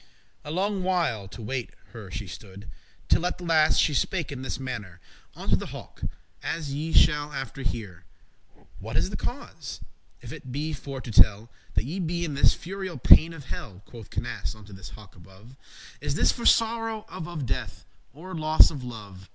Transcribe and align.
A 0.43 0.49
longe 0.49 0.81
while 0.81 1.27
to 1.27 1.43
waite 1.43 1.75
her 1.93 2.09
she 2.09 2.25
stood; 2.25 2.67
Till 3.07 3.23
at 3.23 3.37
the 3.37 3.43
last 3.43 3.79
she 3.79 3.93
apake 3.93 4.31
in 4.31 4.41
this 4.41 4.57
mannere 4.57 4.97
Unto 5.35 5.55
the 5.55 5.67
hawk, 5.67 6.01
as 6.41 6.73
ye 6.73 6.91
shall 6.91 7.31
after 7.31 7.61
hear: 7.61 8.03
"What 8.79 8.97
is 8.97 9.11
the 9.11 9.15
cause, 9.15 9.79
if 10.21 10.31
it 10.33 10.51
be 10.51 10.73
for 10.73 11.01
to 11.01 11.11
tell, 11.11 11.51
That 11.75 11.83
ye 11.85 11.99
be 11.99 12.25
in 12.25 12.33
this 12.33 12.55
furial* 12.55 12.97
pain 13.03 13.31
of 13.31 13.45
hell?" 13.45 13.73
*raging, 13.73 13.83
furious 13.83 14.09
Quoth 14.09 14.09
Canace 14.09 14.55
unto 14.55 14.73
this 14.73 14.89
hawk 14.89 15.15
above; 15.15 15.55
"Is 16.01 16.15
this 16.15 16.31
for 16.31 16.47
sorrow 16.47 17.05
of 17.07 17.27
of 17.27 17.45
death; 17.45 17.85
or 18.11 18.33
loss 18.33 18.71
of 18.71 18.83
love? 18.83 19.29